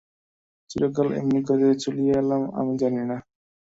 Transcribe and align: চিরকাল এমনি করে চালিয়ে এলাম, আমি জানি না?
চিরকাল 0.69 1.07
এমনি 1.19 1.39
করে 1.47 1.67
চালিয়ে 1.83 2.13
এলাম, 2.21 2.41
আমি 2.59 2.73
জানি 2.81 3.01
না? 3.03 3.17